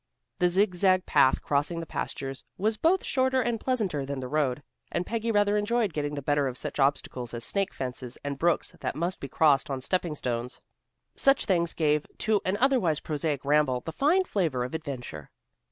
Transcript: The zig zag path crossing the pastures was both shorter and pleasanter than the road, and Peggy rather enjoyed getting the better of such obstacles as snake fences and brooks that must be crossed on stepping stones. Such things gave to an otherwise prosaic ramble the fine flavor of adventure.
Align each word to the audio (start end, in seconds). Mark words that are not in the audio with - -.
The 0.39 0.49
zig 0.49 0.73
zag 0.73 1.05
path 1.05 1.43
crossing 1.43 1.79
the 1.79 1.85
pastures 1.85 2.43
was 2.57 2.75
both 2.75 3.03
shorter 3.03 3.39
and 3.39 3.59
pleasanter 3.59 4.03
than 4.03 4.19
the 4.19 4.27
road, 4.27 4.63
and 4.91 5.05
Peggy 5.05 5.31
rather 5.31 5.55
enjoyed 5.57 5.93
getting 5.93 6.15
the 6.15 6.23
better 6.23 6.47
of 6.47 6.57
such 6.57 6.79
obstacles 6.79 7.35
as 7.35 7.43
snake 7.45 7.71
fences 7.71 8.17
and 8.23 8.39
brooks 8.39 8.71
that 8.79 8.95
must 8.95 9.19
be 9.19 9.27
crossed 9.27 9.69
on 9.69 9.79
stepping 9.79 10.15
stones. 10.15 10.59
Such 11.15 11.45
things 11.45 11.75
gave 11.75 12.07
to 12.17 12.41
an 12.45 12.57
otherwise 12.59 12.99
prosaic 12.99 13.45
ramble 13.45 13.81
the 13.81 13.91
fine 13.91 14.23
flavor 14.23 14.63
of 14.63 14.73
adventure. 14.73 15.29